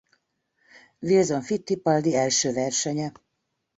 [1.01, 3.11] Wilson Fittipaldi első versenye.